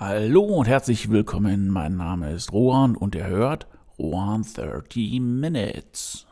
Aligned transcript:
Hallo 0.00 0.42
und 0.44 0.68
herzlich 0.68 1.10
willkommen. 1.10 1.70
Mein 1.70 1.96
Name 1.96 2.30
ist 2.30 2.52
Rohan 2.52 2.94
und 2.94 3.16
ihr 3.16 3.26
hört 3.26 3.66
Rohan 3.98 4.44
30 4.44 5.18
Minutes. 5.18 6.24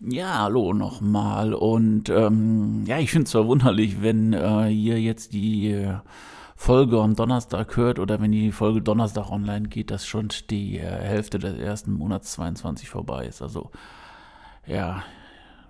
Ja, 0.00 0.40
hallo 0.40 0.74
nochmal. 0.74 1.54
Und 1.54 2.10
ähm, 2.10 2.84
ja, 2.84 2.98
ich 2.98 3.10
finde 3.12 3.24
es 3.24 3.30
verwunderlich, 3.30 4.02
wenn 4.02 4.34
äh, 4.34 4.68
ihr 4.68 5.00
jetzt 5.00 5.32
die 5.32 5.70
äh, 5.70 5.94
Folge 6.62 7.00
am 7.00 7.16
Donnerstag 7.16 7.76
hört 7.76 7.98
oder 7.98 8.20
wenn 8.20 8.30
die 8.30 8.52
Folge 8.52 8.82
Donnerstag 8.82 9.30
online 9.32 9.66
geht, 9.66 9.90
dass 9.90 10.06
schon 10.06 10.28
die 10.48 10.78
äh, 10.78 10.82
Hälfte 10.82 11.40
des 11.40 11.58
ersten 11.58 11.92
Monats 11.92 12.34
22 12.34 12.88
vorbei 12.88 13.26
ist. 13.26 13.42
Also 13.42 13.72
ja, 14.64 15.02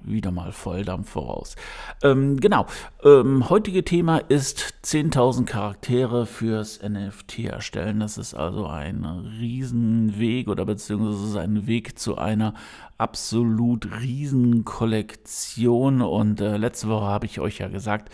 wieder 0.05 0.31
mal 0.31 0.53
Volldampf 0.53 1.11
voraus. 1.11 1.57
Ähm, 2.03 2.39
genau, 2.39 2.67
ähm, 3.05 3.49
heutige 3.49 3.85
Thema 3.85 4.19
ist 4.19 4.75
10.000 4.85 5.45
Charaktere 5.45 6.27
fürs 6.27 6.81
NFT 6.83 7.41
erstellen. 7.41 8.01
Das 8.01 8.19
ist 8.19 8.35
also 8.35 8.67
ein 8.67 9.05
Riesenweg 9.05 10.49
oder 10.49 10.65
beziehungsweise 10.65 11.41
ein 11.41 11.67
Weg 11.67 11.99
zu 11.99 12.17
einer 12.17 12.55
absolut 12.99 14.01
riesen 14.01 14.65
Kollektion. 14.65 16.03
Und 16.03 16.41
äh, 16.41 16.57
letzte 16.57 16.89
Woche 16.89 17.07
habe 17.07 17.27
ich 17.27 17.41
euch 17.41 17.59
ja 17.59 17.69
gesagt, 17.69 18.11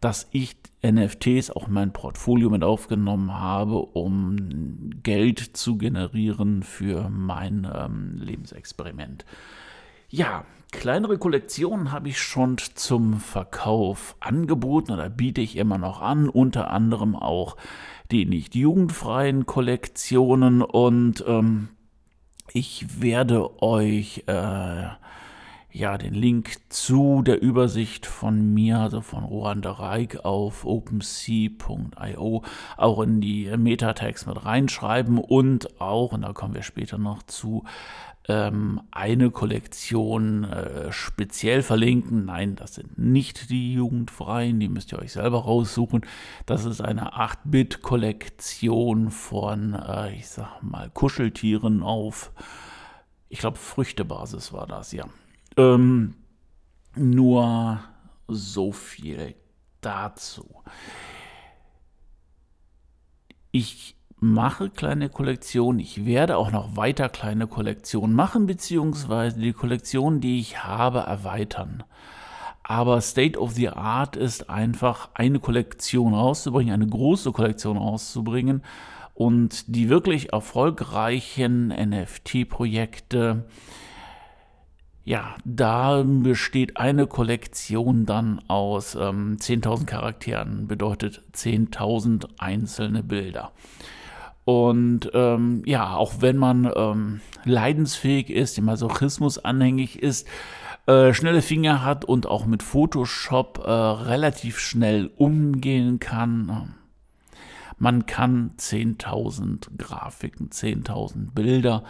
dass 0.00 0.28
ich 0.30 0.56
NFTs 0.84 1.50
auch 1.50 1.66
in 1.66 1.74
mein 1.74 1.92
Portfolio 1.92 2.50
mit 2.50 2.62
aufgenommen 2.62 3.34
habe, 3.34 3.78
um 3.78 5.02
Geld 5.02 5.40
zu 5.40 5.76
generieren 5.76 6.62
für 6.62 7.10
mein 7.10 7.68
ähm, 7.72 8.16
Lebensexperiment. 8.18 9.24
Ja, 10.08 10.44
kleinere 10.72 11.18
Kollektionen 11.18 11.92
habe 11.92 12.08
ich 12.08 12.20
schon 12.20 12.56
zum 12.74 13.14
Verkauf 13.20 14.16
angeboten 14.20 14.92
oder 14.92 15.08
biete 15.08 15.40
ich 15.40 15.56
immer 15.56 15.78
noch 15.78 16.00
an, 16.00 16.28
unter 16.28 16.70
anderem 16.70 17.16
auch 17.16 17.56
die 18.10 18.26
nicht 18.26 18.54
jugendfreien 18.54 19.46
Kollektionen. 19.46 20.62
Und 20.62 21.24
ähm, 21.26 21.68
ich 22.52 23.00
werde 23.00 23.62
euch 23.62 24.24
äh, 24.26 24.88
ja 25.70 25.98
den 25.98 26.14
Link 26.14 26.56
zu 26.70 27.22
der 27.22 27.42
Übersicht 27.42 28.06
von 28.06 28.54
mir, 28.54 28.78
also 28.78 29.00
von 29.00 29.24
Rohan 29.24 29.62
de 29.62 29.72
Reik 29.72 30.24
auf 30.24 30.64
OpenSea.io, 30.64 32.42
auch 32.76 33.00
in 33.00 33.20
die 33.20 33.54
Metatext 33.56 34.26
mit 34.26 34.44
reinschreiben 34.44 35.18
und 35.18 35.80
auch, 35.80 36.12
und 36.12 36.22
da 36.22 36.32
kommen 36.32 36.54
wir 36.54 36.62
später 36.62 36.98
noch 36.98 37.22
zu, 37.22 37.64
ähm, 38.28 38.80
eine 38.90 39.30
Kollektion 39.30 40.44
äh, 40.44 40.92
speziell 40.92 41.62
verlinken. 41.62 42.26
Nein, 42.26 42.56
das 42.56 42.74
sind 42.74 42.98
nicht 42.98 43.48
die 43.48 43.72
jugendfreien, 43.72 44.60
die 44.60 44.68
müsst 44.68 44.92
ihr 44.92 44.98
euch 44.98 45.12
selber 45.12 45.44
raussuchen. 45.44 46.02
Das 46.44 46.66
ist 46.66 46.82
eine 46.82 47.14
8-Bit-Kollektion 47.14 49.10
von, 49.10 49.72
äh, 49.72 50.14
ich 50.14 50.28
sag 50.28 50.62
mal, 50.62 50.90
Kuscheltieren 50.90 51.82
auf, 51.82 52.32
ich 53.30 53.38
glaube, 53.40 53.56
Früchtebasis 53.56 54.52
war 54.52 54.66
das, 54.66 54.92
ja. 54.92 55.06
Ähm, 55.56 56.14
nur 56.94 57.80
so 58.26 58.72
viel 58.72 59.34
dazu. 59.80 60.62
Ich 63.50 63.97
mache 64.20 64.70
kleine 64.70 65.08
Kollektionen. 65.08 65.80
Ich 65.80 66.04
werde 66.04 66.36
auch 66.36 66.50
noch 66.50 66.76
weiter 66.76 67.08
kleine 67.08 67.46
Kollektionen 67.46 68.14
machen, 68.14 68.46
beziehungsweise 68.46 69.38
die 69.38 69.52
Kollektion, 69.52 70.20
die 70.20 70.40
ich 70.40 70.64
habe, 70.64 71.00
erweitern. 71.00 71.84
Aber 72.62 73.00
State 73.00 73.38
of 73.38 73.52
the 73.52 73.70
Art 73.70 74.16
ist 74.16 74.50
einfach 74.50 75.08
eine 75.14 75.40
Kollektion 75.40 76.14
rauszubringen, 76.14 76.74
eine 76.74 76.86
große 76.86 77.32
Kollektion 77.32 77.78
rauszubringen 77.78 78.62
und 79.14 79.74
die 79.74 79.88
wirklich 79.88 80.32
erfolgreichen 80.32 81.68
NFT-Projekte 81.68 83.44
ja, 85.08 85.36
da 85.46 86.04
besteht 86.04 86.76
eine 86.76 87.06
Kollektion 87.06 88.04
dann 88.04 88.42
aus 88.46 88.94
ähm, 88.94 89.38
10.000 89.40 89.86
Charakteren, 89.86 90.68
bedeutet 90.68 91.22
10.000 91.32 92.28
einzelne 92.36 93.02
Bilder. 93.02 93.52
Und 94.48 95.10
ähm, 95.12 95.62
ja, 95.66 95.94
auch 95.94 96.22
wenn 96.22 96.38
man 96.38 96.72
ähm, 96.74 97.20
leidensfähig 97.44 98.30
ist, 98.30 98.56
dem 98.56 98.64
Masochismus 98.64 99.36
anhängig 99.36 100.02
ist, 100.02 100.26
äh, 100.86 101.12
schnelle 101.12 101.42
Finger 101.42 101.84
hat 101.84 102.06
und 102.06 102.26
auch 102.26 102.46
mit 102.46 102.62
Photoshop 102.62 103.62
äh, 103.62 103.70
relativ 103.70 104.58
schnell 104.58 105.10
umgehen 105.18 105.98
kann, 106.00 106.48
äh, 106.48 107.36
man 107.76 108.06
kann 108.06 108.52
10.000 108.56 109.76
Grafiken, 109.76 110.48
10.000 110.48 111.34
Bilder 111.34 111.84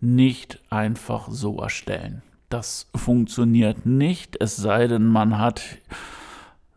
nicht 0.00 0.60
einfach 0.70 1.26
so 1.28 1.58
erstellen. 1.58 2.22
Das 2.48 2.86
funktioniert 2.94 3.86
nicht, 3.86 4.36
es 4.40 4.54
sei 4.54 4.86
denn, 4.86 5.08
man 5.08 5.38
hat 5.38 5.62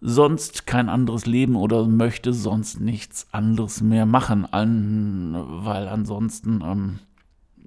sonst 0.02 0.68
kein 0.68 0.90
anderes 0.90 1.25
Leben 1.25 1.56
oder 1.56 1.88
möchte 1.88 2.34
sonst 2.34 2.80
nichts 2.80 3.28
anderes 3.31 3.81
mehr 3.81 4.06
machen, 4.06 4.46
an, 4.52 5.35
weil 5.66 5.88
ansonsten 5.88 6.62
ähm, 6.63 7.00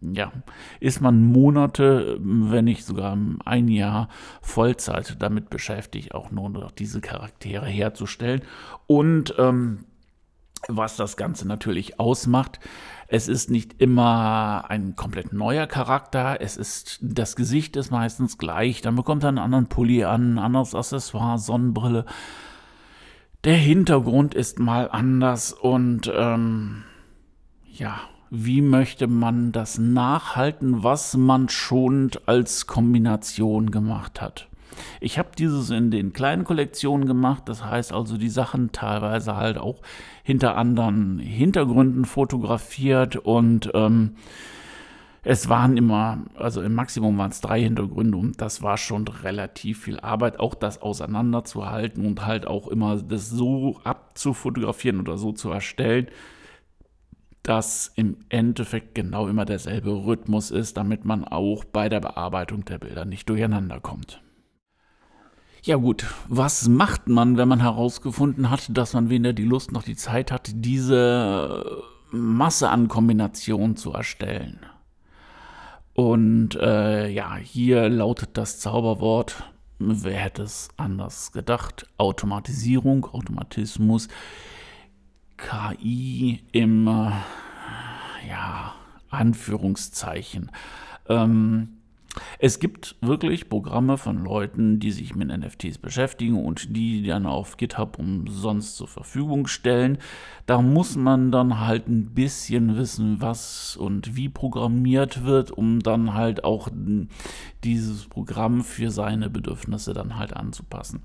ja, 0.00 0.32
ist 0.80 1.00
man 1.00 1.24
Monate, 1.24 2.18
wenn 2.20 2.64
nicht 2.64 2.84
sogar 2.84 3.18
ein 3.44 3.68
Jahr 3.68 4.08
Vollzeit 4.40 5.16
damit 5.20 5.50
beschäftigt, 5.50 6.14
auch 6.14 6.30
nur 6.30 6.48
noch 6.48 6.70
diese 6.70 7.00
Charaktere 7.00 7.66
herzustellen. 7.66 8.42
Und 8.86 9.34
ähm, 9.38 9.84
was 10.68 10.96
das 10.96 11.16
Ganze 11.16 11.46
natürlich 11.46 11.98
ausmacht. 11.98 12.60
Es 13.12 13.26
ist 13.26 13.50
nicht 13.50 13.82
immer 13.82 14.66
ein 14.68 14.94
komplett 14.94 15.32
neuer 15.32 15.66
Charakter. 15.66 16.40
Es 16.40 16.56
ist, 16.56 17.00
das 17.02 17.34
Gesicht 17.34 17.74
ist 17.74 17.90
meistens 17.90 18.38
gleich. 18.38 18.82
Dann 18.82 18.94
bekommt 18.94 19.24
er 19.24 19.30
einen 19.30 19.38
anderen 19.38 19.66
Pulli 19.66 20.04
an, 20.04 20.34
ein 20.34 20.38
anderes 20.38 20.76
Accessoire, 20.76 21.36
Sonnenbrille. 21.40 22.04
Der 23.42 23.56
Hintergrund 23.56 24.32
ist 24.34 24.60
mal 24.60 24.88
anders 24.88 25.52
und 25.52 26.08
ähm, 26.14 26.84
ja, 27.66 27.98
wie 28.30 28.62
möchte 28.62 29.08
man 29.08 29.50
das 29.50 29.76
nachhalten, 29.76 30.84
was 30.84 31.16
man 31.16 31.48
schon 31.48 32.12
als 32.26 32.68
Kombination 32.68 33.72
gemacht 33.72 34.20
hat? 34.20 34.49
Ich 35.00 35.18
habe 35.18 35.30
dieses 35.36 35.70
in 35.70 35.90
den 35.90 36.12
kleinen 36.12 36.44
Kollektionen 36.44 37.06
gemacht, 37.06 37.44
das 37.46 37.64
heißt 37.64 37.92
also 37.92 38.16
die 38.16 38.28
Sachen 38.28 38.72
teilweise 38.72 39.36
halt 39.36 39.58
auch 39.58 39.82
hinter 40.22 40.56
anderen 40.56 41.18
Hintergründen 41.18 42.04
fotografiert 42.04 43.16
und 43.16 43.70
ähm, 43.74 44.16
es 45.22 45.48
waren 45.48 45.76
immer, 45.76 46.24
also 46.34 46.62
im 46.62 46.74
Maximum 46.74 47.18
waren 47.18 47.30
es 47.30 47.40
drei 47.40 47.60
Hintergründe 47.62 48.16
und 48.16 48.40
das 48.40 48.62
war 48.62 48.78
schon 48.78 49.06
relativ 49.06 49.82
viel 49.82 50.00
Arbeit, 50.00 50.40
auch 50.40 50.54
das 50.54 50.80
auseinanderzuhalten 50.80 52.06
und 52.06 52.24
halt 52.24 52.46
auch 52.46 52.68
immer 52.68 52.96
das 52.96 53.28
so 53.28 53.78
abzufotografieren 53.84 55.00
oder 55.00 55.18
so 55.18 55.32
zu 55.32 55.50
erstellen, 55.50 56.08
dass 57.42 57.92
im 57.96 58.18
Endeffekt 58.28 58.94
genau 58.94 59.28
immer 59.28 59.44
derselbe 59.44 59.90
Rhythmus 59.90 60.50
ist, 60.50 60.76
damit 60.76 61.04
man 61.04 61.24
auch 61.24 61.64
bei 61.64 61.88
der 61.88 62.00
Bearbeitung 62.00 62.64
der 62.64 62.78
Bilder 62.78 63.04
nicht 63.04 63.28
durcheinander 63.28 63.80
kommt. 63.80 64.22
Ja 65.62 65.76
gut, 65.76 66.06
was 66.26 66.68
macht 66.68 67.08
man, 67.08 67.36
wenn 67.36 67.48
man 67.48 67.60
herausgefunden 67.60 68.48
hat, 68.48 68.76
dass 68.76 68.94
man 68.94 69.10
weder 69.10 69.34
die 69.34 69.44
Lust 69.44 69.72
noch 69.72 69.82
die 69.82 69.96
Zeit 69.96 70.32
hat, 70.32 70.50
diese 70.54 71.82
Masse 72.10 72.70
an 72.70 72.88
Kombinationen 72.88 73.76
zu 73.76 73.92
erstellen? 73.92 74.60
Und 75.92 76.54
äh, 76.56 77.08
ja, 77.10 77.36
hier 77.36 77.90
lautet 77.90 78.30
das 78.38 78.58
Zauberwort, 78.58 79.42
wer 79.78 80.16
hätte 80.16 80.44
es 80.44 80.70
anders 80.78 81.30
gedacht, 81.30 81.86
Automatisierung, 81.98 83.04
Automatismus, 83.04 84.08
KI 85.36 86.42
im, 86.52 86.86
äh, 86.86 87.10
ja, 88.28 88.74
Anführungszeichen. 89.10 90.50
Ähm, 91.08 91.79
es 92.38 92.58
gibt 92.58 92.96
wirklich 93.00 93.48
Programme 93.48 93.96
von 93.96 94.24
Leuten, 94.24 94.80
die 94.80 94.90
sich 94.90 95.14
mit 95.14 95.28
NFTs 95.28 95.78
beschäftigen 95.78 96.44
und 96.44 96.76
die 96.76 97.06
dann 97.06 97.26
auf 97.26 97.56
GitHub 97.56 97.98
umsonst 97.98 98.76
zur 98.76 98.88
Verfügung 98.88 99.46
stellen. 99.46 99.98
Da 100.46 100.60
muss 100.60 100.96
man 100.96 101.30
dann 101.30 101.60
halt 101.60 101.88
ein 101.88 102.14
bisschen 102.14 102.76
wissen, 102.76 103.20
was 103.20 103.76
und 103.76 104.16
wie 104.16 104.28
programmiert 104.28 105.24
wird, 105.24 105.50
um 105.52 105.80
dann 105.80 106.14
halt 106.14 106.42
auch 106.44 106.68
dieses 107.62 108.06
Programm 108.06 108.64
für 108.64 108.90
seine 108.90 109.30
Bedürfnisse 109.30 109.94
dann 109.94 110.18
halt 110.18 110.34
anzupassen. 110.34 111.02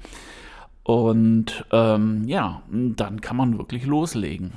Und 0.84 1.66
ähm, 1.72 2.28
ja, 2.28 2.62
dann 2.70 3.22
kann 3.22 3.38
man 3.38 3.58
wirklich 3.58 3.86
loslegen. 3.86 4.54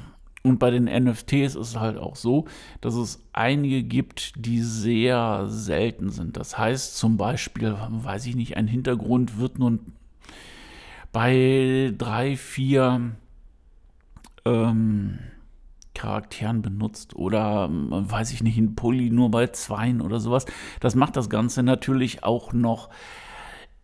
Und 0.48 0.58
bei 0.58 0.70
den 0.70 0.84
NFTs 0.84 1.54
ist 1.54 1.56
es 1.56 1.76
halt 1.76 1.98
auch 1.98 2.16
so, 2.16 2.46
dass 2.80 2.94
es 2.94 3.22
einige 3.32 3.82
gibt, 3.82 4.32
die 4.36 4.62
sehr 4.62 5.46
selten 5.48 6.10
sind. 6.10 6.36
Das 6.36 6.56
heißt 6.56 6.96
zum 6.96 7.16
Beispiel, 7.18 7.76
weiß 7.78 8.26
ich 8.26 8.34
nicht, 8.34 8.56
ein 8.56 8.66
Hintergrund 8.66 9.38
wird 9.38 9.58
nun 9.58 9.80
bei 11.12 11.92
drei, 11.96 12.36
vier 12.36 13.12
ähm, 14.44 15.18
Charakteren 15.94 16.62
benutzt 16.62 17.14
oder 17.16 17.66
ähm, 17.68 17.88
weiß 17.90 18.32
ich 18.32 18.42
nicht, 18.42 18.56
ein 18.56 18.74
Pulli 18.74 19.10
nur 19.10 19.30
bei 19.30 19.48
zweien 19.48 20.00
oder 20.00 20.20
sowas. 20.20 20.46
Das 20.80 20.94
macht 20.94 21.16
das 21.16 21.28
Ganze 21.28 21.62
natürlich 21.62 22.24
auch 22.24 22.52
noch 22.52 22.88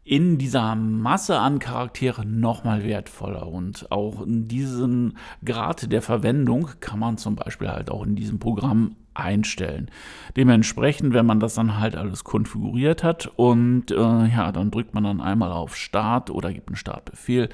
in 0.04 0.36
dieser 0.36 0.74
Masse 0.74 1.38
an 1.38 1.58
Charakteren 1.58 2.38
nochmal 2.38 2.84
wertvoller. 2.84 3.48
Und 3.48 3.90
auch 3.90 4.22
in 4.22 4.46
diesen 4.48 5.16
Grad 5.44 5.90
der 5.90 6.02
Verwendung 6.02 6.70
kann 6.80 6.98
man 6.98 7.16
zum 7.16 7.36
Beispiel 7.36 7.68
halt 7.68 7.90
auch 7.90 8.04
in 8.04 8.14
diesem 8.14 8.38
Programm 8.38 8.96
einstellen. 9.14 9.90
Dementsprechend, 10.36 11.14
wenn 11.14 11.24
man 11.24 11.40
das 11.40 11.54
dann 11.54 11.78
halt 11.78 11.96
alles 11.96 12.24
konfiguriert 12.24 13.02
hat 13.02 13.32
und 13.36 13.90
äh, 13.90 13.94
ja, 13.94 14.52
dann 14.52 14.70
drückt 14.70 14.92
man 14.92 15.04
dann 15.04 15.20
einmal 15.20 15.52
auf 15.52 15.76
Start 15.76 16.30
oder 16.30 16.52
gibt 16.52 16.68
einen 16.68 16.76
Startbefehl 16.76 17.48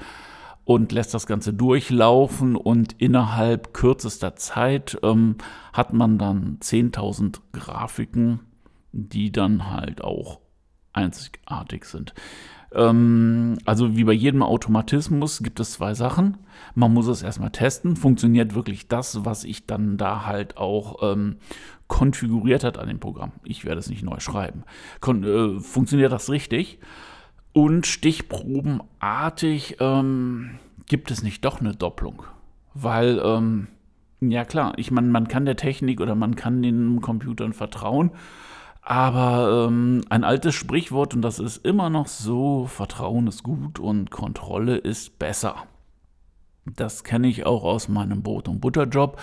und 0.65 0.91
lässt 0.91 1.13
das 1.13 1.27
Ganze 1.27 1.53
durchlaufen 1.53 2.55
und 2.55 2.93
innerhalb 2.93 3.73
kürzester 3.73 4.35
Zeit 4.35 4.97
ähm, 5.03 5.35
hat 5.71 5.93
man 5.93 6.17
dann 6.17 6.57
10.000 6.59 7.39
Grafiken, 7.53 8.41
die 8.91 9.31
dann 9.31 9.71
halt 9.71 10.03
auch 10.03 10.40
einzigartig 10.93 11.85
sind. 11.85 12.13
Ähm, 12.73 13.57
also 13.65 13.95
wie 13.95 14.03
bei 14.03 14.13
jedem 14.13 14.43
Automatismus 14.43 15.43
gibt 15.43 15.59
es 15.59 15.73
zwei 15.73 15.93
Sachen. 15.93 16.37
Man 16.75 16.93
muss 16.93 17.07
es 17.07 17.21
erstmal 17.21 17.51
testen. 17.51 17.95
Funktioniert 17.95 18.55
wirklich 18.55 18.87
das, 18.87 19.25
was 19.25 19.43
ich 19.43 19.65
dann 19.65 19.97
da 19.97 20.25
halt 20.25 20.57
auch 20.57 21.11
ähm, 21.11 21.37
konfiguriert 21.87 22.63
hat 22.63 22.77
an 22.77 22.87
dem 22.87 22.99
Programm. 22.99 23.33
Ich 23.43 23.65
werde 23.65 23.79
es 23.79 23.89
nicht 23.89 24.03
neu 24.03 24.19
schreiben. 24.19 24.63
Kon 25.01 25.23
äh, 25.23 25.59
funktioniert 25.59 26.11
das 26.11 26.29
richtig? 26.29 26.79
Und 27.53 27.85
stichprobenartig 27.85 29.75
ähm, 29.81 30.51
gibt 30.87 31.11
es 31.11 31.21
nicht 31.21 31.43
doch 31.43 31.59
eine 31.59 31.75
Doppelung. 31.75 32.23
Weil, 32.73 33.21
ähm, 33.23 33.67
ja 34.21 34.45
klar, 34.45 34.73
ich 34.77 34.91
meine, 34.91 35.07
man 35.07 35.27
kann 35.27 35.45
der 35.45 35.57
Technik 35.57 35.99
oder 35.99 36.15
man 36.15 36.35
kann 36.35 36.61
den 36.61 37.01
Computern 37.01 37.51
vertrauen. 37.51 38.11
Aber 38.81 39.67
ähm, 39.67 40.03
ein 40.09 40.23
altes 40.23 40.55
Sprichwort, 40.55 41.13
und 41.13 41.21
das 41.21 41.39
ist 41.39 41.65
immer 41.65 41.89
noch 41.89 42.07
so, 42.07 42.65
Vertrauen 42.65 43.27
ist 43.27 43.43
gut 43.43 43.79
und 43.79 44.09
Kontrolle 44.09 44.77
ist 44.77 45.19
besser. 45.19 45.55
Das 46.65 47.03
kenne 47.03 47.27
ich 47.27 47.45
auch 47.45 47.63
aus 47.63 47.87
meinem 47.87 48.23
Brot- 48.23 48.47
und 48.47 48.59
Butterjob. 48.59 49.19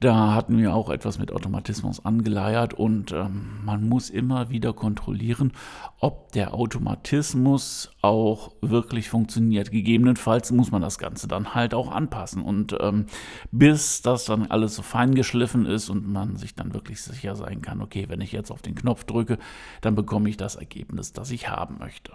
Da 0.00 0.32
hatten 0.32 0.56
wir 0.56 0.74
auch 0.74 0.88
etwas 0.88 1.18
mit 1.18 1.30
Automatismus 1.30 2.02
angeleiert 2.06 2.72
und 2.72 3.12
ähm, 3.12 3.60
man 3.62 3.86
muss 3.86 4.08
immer 4.08 4.48
wieder 4.48 4.72
kontrollieren, 4.72 5.52
ob 5.98 6.32
der 6.32 6.54
Automatismus 6.54 7.90
auch 8.00 8.52
wirklich 8.62 9.10
funktioniert. 9.10 9.70
Gegebenenfalls 9.70 10.52
muss 10.52 10.70
man 10.70 10.80
das 10.80 10.96
Ganze 10.96 11.28
dann 11.28 11.54
halt 11.54 11.74
auch 11.74 11.92
anpassen 11.92 12.40
und 12.40 12.74
ähm, 12.80 13.06
bis 13.52 14.00
das 14.00 14.24
dann 14.24 14.46
alles 14.46 14.74
so 14.74 14.80
fein 14.80 15.14
geschliffen 15.14 15.66
ist 15.66 15.90
und 15.90 16.10
man 16.10 16.36
sich 16.36 16.54
dann 16.54 16.72
wirklich 16.72 17.02
sicher 17.02 17.36
sein 17.36 17.60
kann, 17.60 17.82
okay, 17.82 18.06
wenn 18.08 18.22
ich 18.22 18.32
jetzt 18.32 18.50
auf 18.50 18.62
den 18.62 18.74
Knopf 18.74 19.04
drücke, 19.04 19.36
dann 19.82 19.96
bekomme 19.96 20.30
ich 20.30 20.38
das 20.38 20.56
Ergebnis, 20.56 21.12
das 21.12 21.30
ich 21.30 21.50
haben 21.50 21.76
möchte. 21.78 22.12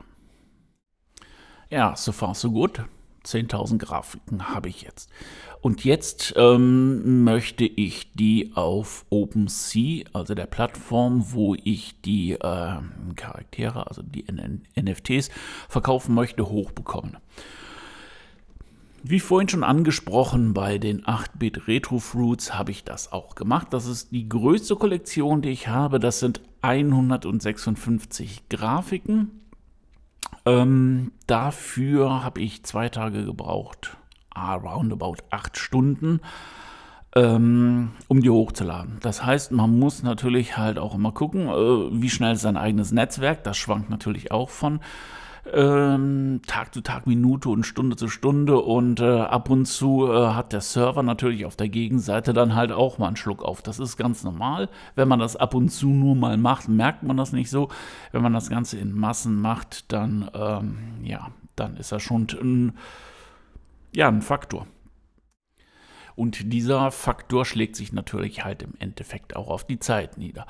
Ja, 1.70 1.96
so 1.96 2.12
far 2.12 2.34
so 2.34 2.52
gut. 2.52 2.84
10.000 3.26 3.78
Grafiken 3.78 4.50
habe 4.50 4.70
ich 4.70 4.84
jetzt. 4.84 5.10
Und 5.62 5.84
jetzt 5.84 6.34
ähm, 6.38 7.24
möchte 7.24 7.66
ich 7.66 8.12
die 8.14 8.52
auf 8.54 9.06
OpenSea, 9.10 10.06
also 10.14 10.36
der 10.36 10.46
Plattform, 10.46 11.34
wo 11.34 11.56
ich 11.56 12.00
die 12.02 12.34
äh, 12.34 12.78
Charaktere, 13.16 13.88
also 13.88 14.04
die 14.04 14.26
NFTs 14.80 15.30
verkaufen 15.68 16.14
möchte, 16.14 16.48
hochbekommen. 16.48 17.18
Wie 19.08 19.20
vorhin 19.20 19.50
schon 19.50 19.64
angesprochen, 19.64 20.56
bei 20.56 20.80
den 20.80 21.04
8-Bit 21.04 21.68
Retro 21.68 22.00
Fruits 22.00 22.56
habe 22.56 22.72
ich 22.72 22.84
das 22.84 23.12
auch 23.12 23.36
gemacht. 23.36 23.68
Das 23.70 23.86
ist 23.86 24.12
die 24.12 24.28
größte 24.28 24.76
Kollektion, 24.76 25.44
die 25.44 25.50
ich 25.50 25.68
habe. 25.68 26.00
Das 26.00 26.20
sind 26.20 26.42
156 26.62 28.50
Grafiken. 28.50 29.45
Ähm, 30.46 31.12
dafür 31.28 32.24
habe 32.24 32.42
ich 32.42 32.64
zwei 32.64 32.90
Tage 32.90 33.26
gebraucht, 33.26 33.98
ah, 34.34 34.56
roundabout 34.56 35.18
acht 35.30 35.58
Stunden, 35.58 36.22
ähm, 37.16 37.92
um 38.08 38.22
die 38.22 38.30
hochzuladen. 38.30 38.98
Das 39.02 39.26
heißt, 39.26 39.52
man 39.52 39.80
muss 39.80 40.04
natürlich 40.04 40.58
halt 40.58 40.78
auch 40.78 40.94
immer 40.96 41.14
gucken, 41.14 41.48
äh, 41.48 42.02
wie 42.02 42.10
schnell 42.10 42.34
ist 42.34 42.42
sein 42.42 42.58
eigenes 42.58 42.92
Netzwerk. 42.92 43.44
Das 43.44 43.58
schwankt 43.58 43.90
natürlich 43.90 44.32
auch 44.32 44.50
von 44.50 44.82
ähm, 45.54 46.42
Tag 46.48 46.74
zu 46.74 46.82
Tag, 46.82 47.08
Minute 47.08 47.50
und 47.50 47.66
Stunde 47.66 47.96
zu 47.96 48.08
Stunde 48.08 48.60
und 48.60 49.00
äh, 49.00 49.20
ab 49.22 49.50
und 49.50 49.66
zu 49.66 50.08
äh, 50.12 50.28
hat 50.30 50.54
der 50.54 50.62
Server 50.62 51.04
natürlich 51.04 51.46
auf 51.46 51.56
der 51.56 51.70
Gegenseite 51.70 52.34
dann 52.34 52.56
halt 52.56 52.72
auch 52.72 52.98
mal 52.98 53.08
einen 53.08 53.16
Schluck 53.16 53.44
auf. 53.44 53.62
Das 53.62 53.80
ist 53.80 53.98
ganz 53.98 54.24
normal. 54.24 54.70
Wenn 54.96 55.08
man 55.08 55.20
das 55.20 55.36
ab 55.36 55.54
und 55.54 55.70
zu 55.70 55.88
nur 55.88 56.16
mal 56.16 56.38
macht, 56.38 56.68
merkt 56.68 57.04
man 57.04 57.18
das 57.18 57.32
nicht 57.32 57.50
so. 57.50 57.70
Wenn 58.12 58.22
man 58.24 58.34
das 58.34 58.50
Ganze 58.50 58.78
in 58.78 58.94
Massen 58.94 59.40
macht, 59.40 59.92
dann 59.92 60.30
ähm, 60.34 60.78
ja, 61.04 61.30
dann 61.56 61.78
ist 61.78 61.92
das 61.92 62.02
schon 62.02 62.28
ein, 62.42 62.74
ja, 63.94 64.08
ein 64.08 64.22
Faktor. 64.22 64.68
Und 66.16 66.54
dieser 66.54 66.92
Faktor 66.92 67.46
schlägt 67.46 67.76
sich 67.76 67.92
natürlich 67.92 68.46
halt 68.46 68.64
im 68.64 68.74
Endeffekt 68.80 69.36
auch 69.36 69.50
auf 69.50 69.66
die 69.66 69.80
Zeit 69.80 70.18
nieder. 70.18 70.46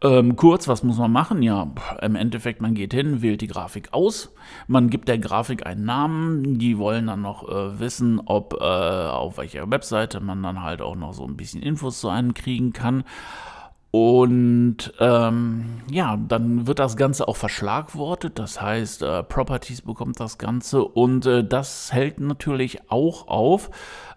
Ähm, 0.00 0.36
kurz, 0.36 0.68
was 0.68 0.84
muss 0.84 0.98
man 0.98 1.10
machen? 1.10 1.42
Ja, 1.42 1.68
im 2.02 2.14
Endeffekt, 2.14 2.60
man 2.60 2.74
geht 2.74 2.94
hin, 2.94 3.20
wählt 3.20 3.40
die 3.40 3.48
Grafik 3.48 3.92
aus, 3.92 4.32
man 4.68 4.90
gibt 4.90 5.08
der 5.08 5.18
Grafik 5.18 5.66
einen 5.66 5.84
Namen, 5.84 6.58
die 6.58 6.78
wollen 6.78 7.08
dann 7.08 7.22
noch 7.22 7.48
äh, 7.48 7.80
wissen, 7.80 8.20
ob 8.24 8.54
äh, 8.60 8.64
auf 8.64 9.38
welcher 9.38 9.68
Webseite 9.70 10.20
man 10.20 10.42
dann 10.42 10.62
halt 10.62 10.82
auch 10.82 10.94
noch 10.94 11.14
so 11.14 11.26
ein 11.26 11.36
bisschen 11.36 11.62
Infos 11.62 11.98
zu 12.00 12.08
einem 12.08 12.32
kriegen 12.34 12.72
kann. 12.72 13.02
Und 13.90 14.92
ähm, 15.00 15.80
ja, 15.90 16.16
dann 16.16 16.66
wird 16.66 16.78
das 16.78 16.96
Ganze 16.98 17.26
auch 17.26 17.36
verschlagwortet, 17.36 18.38
das 18.38 18.60
heißt, 18.60 19.02
äh, 19.02 19.22
Properties 19.22 19.80
bekommt 19.80 20.20
das 20.20 20.36
Ganze 20.36 20.84
und 20.84 21.24
äh, 21.24 21.42
das 21.42 21.90
hält 21.90 22.20
natürlich 22.20 22.90
auch 22.90 23.28
auf, 23.28 23.70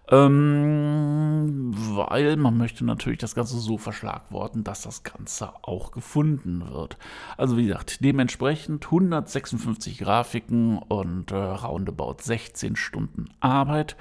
ähm, 0.09 1.71
weil 1.73 2.35
man 2.35 2.57
möchte 2.57 2.83
natürlich 2.83 3.19
das 3.19 3.35
Ganze 3.35 3.57
so 3.59 3.77
verschlagworten, 3.77 4.63
dass 4.63 4.81
das 4.81 5.03
Ganze 5.03 5.53
auch 5.61 5.91
gefunden 5.91 6.69
wird. 6.69 6.97
Also 7.37 7.57
wie 7.57 7.67
gesagt, 7.67 8.03
dementsprechend 8.03 8.85
156 8.85 9.99
Grafiken 9.99 10.79
und 10.79 11.31
äh, 11.31 11.35
roundabout 11.35 12.17
16 12.21 12.75
Stunden 12.75 13.29
Arbeit. 13.39 13.95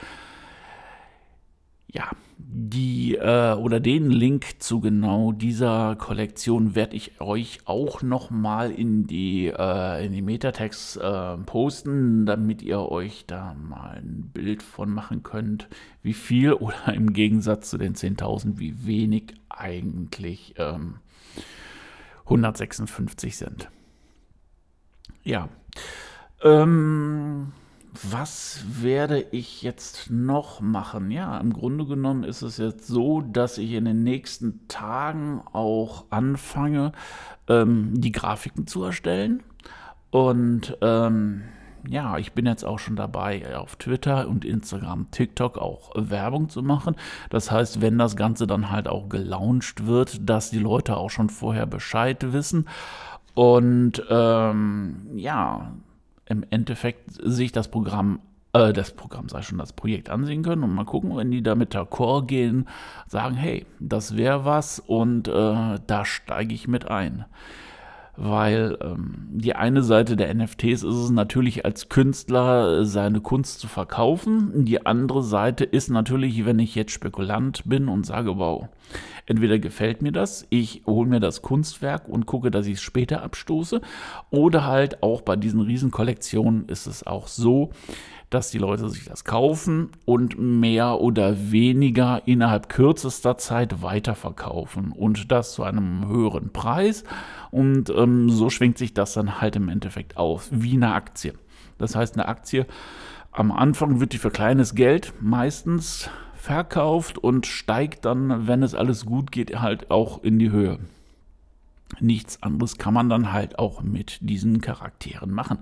Ja, 1.92 2.10
die 2.38 2.89
äh, 3.16 3.54
oder 3.54 3.80
den 3.80 4.10
Link 4.10 4.62
zu 4.62 4.80
genau 4.80 5.32
dieser 5.32 5.96
Kollektion 5.96 6.74
werde 6.74 6.96
ich 6.96 7.20
euch 7.20 7.60
auch 7.64 8.02
noch 8.02 8.30
mal 8.30 8.70
in 8.70 9.06
die 9.06 9.46
äh, 9.46 10.04
in 10.04 10.12
die 10.12 10.22
Metatext 10.22 10.96
äh, 10.96 11.36
posten, 11.38 12.26
damit 12.26 12.62
ihr 12.62 12.80
euch 12.80 13.26
da 13.26 13.54
mal 13.54 13.98
ein 13.98 14.30
Bild 14.32 14.62
von 14.62 14.90
machen 14.90 15.22
könnt, 15.22 15.68
wie 16.02 16.14
viel 16.14 16.52
oder 16.54 16.92
im 16.94 17.12
Gegensatz 17.12 17.70
zu 17.70 17.78
den 17.78 17.94
10.000 17.94 18.58
wie 18.58 18.86
wenig 18.86 19.34
eigentlich 19.48 20.54
ähm, 20.58 20.96
156 22.24 23.36
sind. 23.36 23.68
Ja. 25.24 25.48
Ähm, 26.42 27.52
was 28.08 28.64
werde 28.82 29.26
ich 29.30 29.62
jetzt 29.62 30.10
noch 30.10 30.60
machen? 30.60 31.10
Ja, 31.10 31.38
im 31.38 31.52
Grunde 31.52 31.86
genommen 31.86 32.24
ist 32.24 32.42
es 32.42 32.56
jetzt 32.56 32.86
so, 32.86 33.20
dass 33.20 33.58
ich 33.58 33.72
in 33.72 33.84
den 33.84 34.02
nächsten 34.02 34.66
Tagen 34.68 35.42
auch 35.52 36.06
anfange, 36.10 36.92
ähm, 37.48 38.00
die 38.00 38.12
Grafiken 38.12 38.66
zu 38.66 38.84
erstellen. 38.84 39.42
Und 40.10 40.76
ähm, 40.80 41.42
ja, 41.88 42.18
ich 42.18 42.32
bin 42.32 42.46
jetzt 42.46 42.64
auch 42.64 42.78
schon 42.78 42.96
dabei, 42.96 43.56
auf 43.56 43.76
Twitter 43.76 44.28
und 44.28 44.44
Instagram, 44.44 45.10
TikTok 45.10 45.58
auch 45.58 45.92
Werbung 45.94 46.48
zu 46.48 46.62
machen. 46.62 46.96
Das 47.30 47.50
heißt, 47.50 47.80
wenn 47.80 47.98
das 47.98 48.16
Ganze 48.16 48.46
dann 48.46 48.70
halt 48.70 48.88
auch 48.88 49.08
gelauncht 49.08 49.86
wird, 49.86 50.28
dass 50.28 50.50
die 50.50 50.58
Leute 50.58 50.96
auch 50.96 51.10
schon 51.10 51.30
vorher 51.30 51.66
Bescheid 51.66 52.32
wissen. 52.32 52.66
Und 53.34 54.02
ähm, 54.10 54.96
ja, 55.14 55.72
im 56.30 56.44
Endeffekt 56.48 57.10
sich 57.22 57.52
das 57.52 57.68
Programm, 57.68 58.20
äh, 58.52 58.72
das 58.72 58.92
Programm 58.92 59.28
sei 59.28 59.42
schon 59.42 59.58
das 59.58 59.72
Projekt 59.72 60.08
ansehen 60.08 60.42
können 60.42 60.62
und 60.62 60.74
mal 60.74 60.84
gucken, 60.84 61.16
wenn 61.16 61.30
die 61.30 61.42
da 61.42 61.54
mit 61.54 61.74
der 61.74 61.84
Core 61.84 62.24
gehen, 62.24 62.68
sagen, 63.08 63.34
hey, 63.34 63.66
das 63.80 64.16
wäre 64.16 64.44
was 64.44 64.78
und 64.78 65.28
äh, 65.28 65.78
da 65.86 66.04
steige 66.04 66.54
ich 66.54 66.68
mit 66.68 66.88
ein. 66.88 67.26
Weil 68.22 68.76
ähm, 68.82 69.28
die 69.30 69.56
eine 69.56 69.82
Seite 69.82 70.14
der 70.14 70.32
NFTs 70.34 70.82
ist 70.82 70.84
es 70.84 71.10
natürlich 71.10 71.64
als 71.64 71.88
Künstler 71.88 72.84
seine 72.84 73.22
Kunst 73.22 73.60
zu 73.60 73.66
verkaufen. 73.66 74.66
Die 74.66 74.84
andere 74.84 75.22
Seite 75.22 75.64
ist 75.64 75.88
natürlich, 75.88 76.44
wenn 76.44 76.58
ich 76.58 76.74
jetzt 76.74 76.92
Spekulant 76.92 77.62
bin 77.64 77.88
und 77.88 78.04
sage, 78.04 78.36
wow, 78.36 78.68
entweder 79.24 79.58
gefällt 79.58 80.02
mir 80.02 80.12
das, 80.12 80.46
ich 80.50 80.82
hole 80.86 81.08
mir 81.08 81.20
das 81.20 81.40
Kunstwerk 81.40 82.08
und 82.10 82.26
gucke, 82.26 82.50
dass 82.50 82.66
ich 82.66 82.74
es 82.74 82.82
später 82.82 83.22
abstoße, 83.22 83.80
oder 84.30 84.66
halt 84.66 85.02
auch 85.02 85.22
bei 85.22 85.36
diesen 85.36 85.62
Riesenkollektionen 85.62 86.68
ist 86.68 86.86
es 86.86 87.06
auch 87.06 87.26
so, 87.26 87.70
dass 88.30 88.50
die 88.50 88.58
Leute 88.58 88.88
sich 88.88 89.04
das 89.04 89.24
kaufen 89.24 89.90
und 90.04 90.38
mehr 90.38 91.00
oder 91.00 91.50
weniger 91.50 92.22
innerhalb 92.26 92.68
kürzester 92.68 93.36
Zeit 93.36 93.82
weiterverkaufen 93.82 94.92
und 94.92 95.32
das 95.32 95.52
zu 95.54 95.64
einem 95.64 96.06
höheren 96.08 96.52
Preis. 96.52 97.02
Und 97.50 97.90
ähm, 97.90 98.09
so 98.28 98.50
schwingt 98.50 98.78
sich 98.78 98.94
das 98.94 99.12
dann 99.14 99.40
halt 99.40 99.56
im 99.56 99.68
Endeffekt 99.68 100.16
auf, 100.16 100.48
wie 100.50 100.74
eine 100.74 100.94
Aktie. 100.94 101.34
Das 101.78 101.94
heißt, 101.94 102.14
eine 102.14 102.28
Aktie 102.28 102.66
am 103.32 103.52
Anfang 103.52 104.00
wird 104.00 104.12
die 104.12 104.18
für 104.18 104.30
kleines 104.30 104.74
Geld 104.74 105.12
meistens 105.20 106.10
verkauft 106.34 107.18
und 107.18 107.46
steigt 107.46 108.04
dann, 108.04 108.46
wenn 108.46 108.62
es 108.62 108.74
alles 108.74 109.06
gut 109.06 109.30
geht, 109.30 109.60
halt 109.60 109.90
auch 109.90 110.22
in 110.22 110.38
die 110.38 110.50
Höhe. 110.50 110.78
Nichts 111.98 112.42
anderes 112.42 112.78
kann 112.78 112.94
man 112.94 113.08
dann 113.08 113.32
halt 113.32 113.58
auch 113.58 113.82
mit 113.82 114.18
diesen 114.20 114.60
Charakteren 114.60 115.30
machen. 115.32 115.58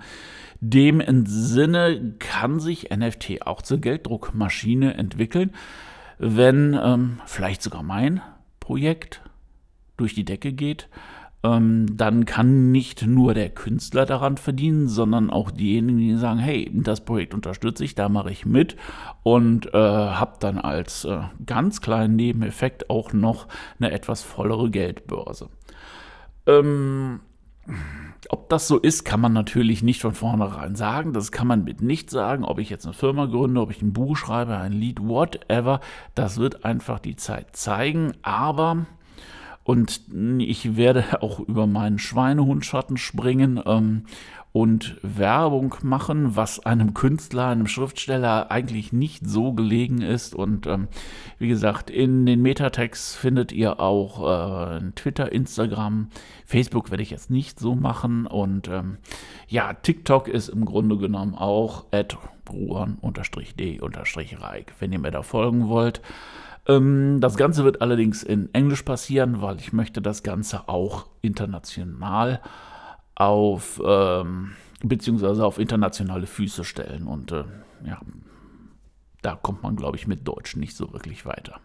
Dem 0.60 1.02
Sinne 1.26 2.14
kann 2.18 2.60
sich 2.60 2.90
NFT 2.94 3.46
auch 3.46 3.62
zur 3.62 3.78
Gelddruckmaschine 3.78 4.94
entwickeln, 4.94 5.52
wenn 6.18 6.78
ähm, 6.80 7.20
vielleicht 7.26 7.62
sogar 7.62 7.82
mein 7.82 8.20
Projekt 8.60 9.22
durch 9.96 10.14
die 10.14 10.24
Decke 10.24 10.52
geht. 10.52 10.88
Ähm, 11.44 11.96
dann 11.96 12.24
kann 12.24 12.72
nicht 12.72 13.06
nur 13.06 13.32
der 13.32 13.50
Künstler 13.50 14.06
daran 14.06 14.36
verdienen, 14.36 14.88
sondern 14.88 15.30
auch 15.30 15.52
diejenigen, 15.52 15.98
die 15.98 16.16
sagen, 16.16 16.40
hey, 16.40 16.68
das 16.74 17.04
Projekt 17.04 17.32
unterstütze 17.32 17.84
ich, 17.84 17.94
da 17.94 18.08
mache 18.08 18.32
ich 18.32 18.44
mit 18.44 18.76
und 19.22 19.72
äh, 19.72 19.78
habe 19.78 20.32
dann 20.40 20.58
als 20.58 21.04
äh, 21.04 21.20
ganz 21.46 21.80
kleinen 21.80 22.16
Nebeneffekt 22.16 22.90
auch 22.90 23.12
noch 23.12 23.46
eine 23.78 23.92
etwas 23.92 24.22
vollere 24.22 24.68
Geldbörse. 24.70 25.48
Ähm, 26.46 27.20
ob 28.30 28.48
das 28.48 28.66
so 28.66 28.78
ist, 28.78 29.04
kann 29.04 29.20
man 29.20 29.32
natürlich 29.32 29.82
nicht 29.82 30.00
von 30.00 30.14
vornherein 30.14 30.74
sagen. 30.74 31.12
Das 31.12 31.30
kann 31.30 31.46
man 31.46 31.64
mit 31.64 31.82
nicht 31.82 32.10
sagen, 32.10 32.44
ob 32.44 32.58
ich 32.58 32.70
jetzt 32.70 32.84
eine 32.84 32.94
Firma 32.94 33.26
gründe, 33.26 33.60
ob 33.60 33.70
ich 33.70 33.82
ein 33.82 33.92
Buch 33.92 34.16
schreibe, 34.16 34.56
ein 34.56 34.72
Lied, 34.72 35.00
whatever. 35.00 35.80
Das 36.14 36.38
wird 36.38 36.64
einfach 36.64 36.98
die 36.98 37.16
Zeit 37.16 37.54
zeigen. 37.54 38.12
Aber 38.22 38.86
und 39.68 40.00
ich 40.38 40.78
werde 40.78 41.22
auch 41.22 41.40
über 41.40 41.66
meinen 41.66 41.98
Schweinehundschatten 41.98 42.96
springen 42.96 43.60
ähm, 43.66 44.04
und 44.50 44.96
Werbung 45.02 45.74
machen, 45.82 46.36
was 46.36 46.64
einem 46.64 46.94
Künstler, 46.94 47.48
einem 47.48 47.66
Schriftsteller 47.66 48.50
eigentlich 48.50 48.94
nicht 48.94 49.26
so 49.26 49.52
gelegen 49.52 50.00
ist. 50.00 50.34
Und 50.34 50.66
ähm, 50.66 50.88
wie 51.38 51.48
gesagt, 51.48 51.90
in 51.90 52.24
den 52.24 52.40
Metatext 52.40 53.14
findet 53.14 53.52
ihr 53.52 53.78
auch 53.78 54.70
äh, 54.70 54.80
Twitter, 54.92 55.30
Instagram, 55.30 56.08
Facebook 56.46 56.90
werde 56.90 57.02
ich 57.02 57.10
jetzt 57.10 57.28
nicht 57.28 57.60
so 57.60 57.74
machen. 57.74 58.26
Und 58.26 58.68
ähm, 58.68 58.96
ja, 59.48 59.74
TikTok 59.74 60.28
ist 60.28 60.48
im 60.48 60.64
Grunde 60.64 60.96
genommen 60.96 61.34
auch 61.34 61.84
at 61.92 62.16
ruan-d-reik, 62.50 63.12
wenn 64.78 64.92
ihr 64.92 64.98
mir 64.98 65.10
da 65.10 65.22
folgen 65.22 65.68
wollt. 65.68 66.00
Ähm, 66.68 67.20
das 67.20 67.36
Ganze 67.36 67.64
wird 67.64 67.82
allerdings 67.82 68.22
in 68.22 68.52
Englisch 68.54 68.82
passieren, 68.82 69.40
weil 69.40 69.58
ich 69.58 69.72
möchte 69.72 70.02
das 70.02 70.22
Ganze 70.22 70.68
auch 70.68 71.06
international 71.22 72.40
auf 73.14 73.80
ähm, 73.84 74.52
beziehungsweise 74.82 75.44
auf 75.44 75.58
internationale 75.58 76.26
Füße 76.26 76.64
stellen. 76.64 77.06
Und 77.06 77.32
äh, 77.32 77.44
ja, 77.84 78.00
da 79.22 79.34
kommt 79.34 79.62
man, 79.62 79.76
glaube 79.76 79.96
ich, 79.96 80.06
mit 80.06 80.28
Deutsch 80.28 80.56
nicht 80.56 80.76
so 80.76 80.92
wirklich 80.92 81.26
weiter. 81.26 81.60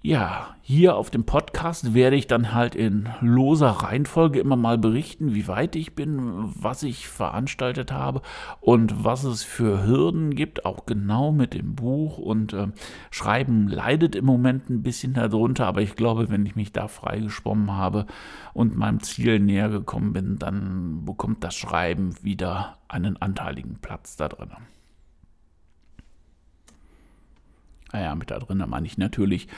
Ja, 0.00 0.54
hier 0.62 0.94
auf 0.94 1.10
dem 1.10 1.24
Podcast 1.24 1.92
werde 1.92 2.14
ich 2.14 2.28
dann 2.28 2.54
halt 2.54 2.76
in 2.76 3.08
loser 3.20 3.70
Reihenfolge 3.70 4.38
immer 4.38 4.54
mal 4.54 4.78
berichten, 4.78 5.34
wie 5.34 5.48
weit 5.48 5.74
ich 5.74 5.96
bin, 5.96 6.52
was 6.54 6.84
ich 6.84 7.08
veranstaltet 7.08 7.90
habe 7.90 8.22
und 8.60 9.02
was 9.04 9.24
es 9.24 9.42
für 9.42 9.84
Hürden 9.84 10.36
gibt, 10.36 10.64
auch 10.64 10.86
genau 10.86 11.32
mit 11.32 11.52
dem 11.52 11.74
Buch. 11.74 12.16
Und 12.18 12.52
äh, 12.52 12.68
Schreiben 13.10 13.66
leidet 13.66 14.14
im 14.14 14.24
Moment 14.24 14.70
ein 14.70 14.84
bisschen 14.84 15.14
darunter, 15.14 15.66
aber 15.66 15.82
ich 15.82 15.96
glaube, 15.96 16.30
wenn 16.30 16.46
ich 16.46 16.54
mich 16.54 16.72
da 16.72 16.86
freigeschwommen 16.86 17.72
habe 17.72 18.06
und 18.54 18.76
meinem 18.76 19.00
Ziel 19.00 19.40
näher 19.40 19.68
gekommen 19.68 20.12
bin, 20.12 20.38
dann 20.38 21.04
bekommt 21.06 21.42
das 21.42 21.56
Schreiben 21.56 22.14
wieder 22.22 22.78
einen 22.86 23.16
anteiligen 23.16 23.78
Platz 23.82 24.14
da 24.14 24.28
drin. 24.28 24.52
Naja, 27.92 28.14
mit 28.14 28.30
da 28.30 28.38
drin 28.38 28.62
meine 28.66 28.86
ich 28.86 28.98
natürlich 28.98 29.48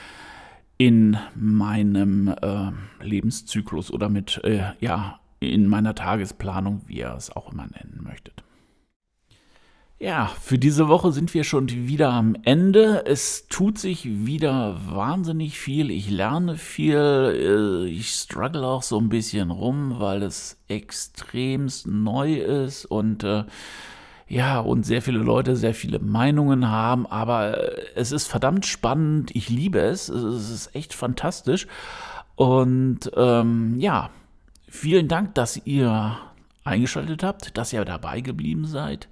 in 0.78 1.18
meinem 1.34 2.28
äh, 2.28 2.70
Lebenszyklus 3.04 3.90
oder 3.90 4.08
mit, 4.08 4.42
äh, 4.44 4.72
ja, 4.80 5.20
in 5.40 5.66
meiner 5.66 5.94
Tagesplanung, 5.94 6.82
wie 6.86 6.98
ihr 6.98 7.14
es 7.16 7.34
auch 7.34 7.52
immer 7.52 7.66
nennen 7.66 8.00
möchtet. 8.02 8.44
Ja, 10.02 10.28
für 10.40 10.58
diese 10.58 10.88
Woche 10.88 11.12
sind 11.12 11.34
wir 11.34 11.44
schon 11.44 11.68
wieder 11.68 12.10
am 12.14 12.34
Ende. 12.44 13.04
Es 13.04 13.48
tut 13.48 13.76
sich 13.76 14.06
wieder 14.24 14.80
wahnsinnig 14.88 15.58
viel. 15.58 15.90
Ich 15.90 16.08
lerne 16.08 16.56
viel. 16.56 16.96
Äh, 16.96 17.90
ich 17.90 18.08
struggle 18.08 18.66
auch 18.66 18.82
so 18.82 18.98
ein 18.98 19.10
bisschen 19.10 19.50
rum, 19.50 19.96
weil 19.98 20.22
es 20.22 20.56
extremst 20.68 21.86
neu 21.86 22.36
ist 22.36 22.86
und 22.86 23.24
äh, 23.24 23.44
ja, 24.30 24.60
und 24.60 24.86
sehr 24.86 25.02
viele 25.02 25.18
Leute 25.18 25.56
sehr 25.56 25.74
viele 25.74 25.98
Meinungen 25.98 26.68
haben, 26.68 27.04
aber 27.04 27.58
äh, 27.58 27.82
es 27.96 28.12
ist 28.12 28.28
verdammt 28.28 28.64
spannend. 28.64 29.34
Ich 29.34 29.48
liebe 29.48 29.80
es. 29.80 30.08
Es 30.08 30.50
ist 30.50 30.76
echt 30.76 30.94
fantastisch. 30.94 31.66
Und 32.36 33.10
ähm, 33.16 33.74
ja, 33.80 34.10
vielen 34.68 35.08
Dank, 35.08 35.34
dass 35.34 35.60
ihr 35.66 36.16
eingeschaltet 36.62 37.24
habt, 37.24 37.58
dass 37.58 37.72
ihr 37.72 37.84
dabei 37.84 38.20
geblieben 38.20 38.66
seid. 38.66 39.08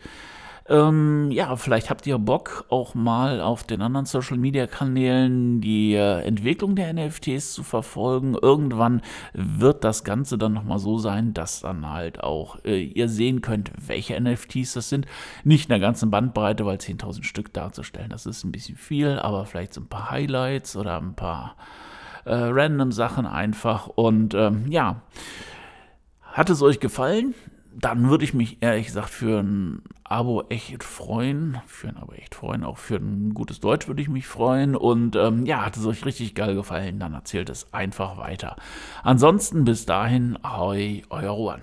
Ähm, 0.68 1.30
ja, 1.30 1.56
vielleicht 1.56 1.88
habt 1.88 2.06
ihr 2.06 2.18
Bock, 2.18 2.66
auch 2.68 2.94
mal 2.94 3.40
auf 3.40 3.64
den 3.64 3.80
anderen 3.80 4.04
Social 4.04 4.36
Media 4.36 4.66
Kanälen 4.66 5.62
die 5.62 5.94
äh, 5.94 6.20
Entwicklung 6.20 6.76
der 6.76 6.92
NFTs 6.92 7.54
zu 7.54 7.62
verfolgen. 7.62 8.34
Irgendwann 8.34 9.00
wird 9.32 9.82
das 9.82 10.04
Ganze 10.04 10.36
dann 10.36 10.52
nochmal 10.52 10.78
so 10.78 10.98
sein, 10.98 11.32
dass 11.32 11.60
dann 11.60 11.88
halt 11.88 12.22
auch 12.22 12.62
äh, 12.64 12.82
ihr 12.82 13.08
sehen 13.08 13.40
könnt, 13.40 13.72
welche 13.86 14.20
NFTs 14.20 14.74
das 14.74 14.90
sind. 14.90 15.06
Nicht 15.42 15.64
in 15.64 15.70
der 15.70 15.80
ganzen 15.80 16.10
Bandbreite, 16.10 16.66
weil 16.66 16.76
10.000 16.76 17.24
Stück 17.24 17.54
darzustellen, 17.54 18.10
das 18.10 18.26
ist 18.26 18.44
ein 18.44 18.52
bisschen 18.52 18.76
viel, 18.76 19.18
aber 19.18 19.46
vielleicht 19.46 19.72
so 19.72 19.80
ein 19.80 19.88
paar 19.88 20.10
Highlights 20.10 20.76
oder 20.76 21.00
ein 21.00 21.14
paar 21.14 21.56
äh, 22.26 22.34
random 22.34 22.92
Sachen 22.92 23.24
einfach. 23.26 23.86
Und 23.86 24.34
ähm, 24.34 24.66
ja, 24.68 25.00
hat 26.20 26.50
es 26.50 26.60
euch 26.60 26.78
gefallen? 26.78 27.34
Dann 27.80 28.10
würde 28.10 28.24
ich 28.24 28.34
mich 28.34 28.58
ehrlich 28.60 28.86
gesagt 28.86 29.10
für 29.10 29.40
ein 29.40 29.82
Abo 30.02 30.42
echt 30.48 30.82
freuen. 30.82 31.60
Für 31.66 31.88
ein 31.88 31.96
Abo 31.96 32.12
echt 32.12 32.34
freuen. 32.34 32.64
Auch 32.64 32.78
für 32.78 32.96
ein 32.96 33.34
gutes 33.34 33.60
Deutsch 33.60 33.86
würde 33.86 34.02
ich 34.02 34.08
mich 34.08 34.26
freuen. 34.26 34.74
Und 34.74 35.14
ähm, 35.14 35.46
ja, 35.46 35.64
hat 35.64 35.76
es 35.76 35.86
euch 35.86 36.04
richtig 36.04 36.34
geil 36.34 36.54
gefallen, 36.54 36.98
dann 36.98 37.14
erzählt 37.14 37.50
es 37.50 37.72
einfach 37.72 38.16
weiter. 38.16 38.56
Ansonsten 39.02 39.64
bis 39.64 39.86
dahin, 39.86 40.38
hoi, 40.44 41.02
euer 41.10 41.30
Ruan. 41.30 41.62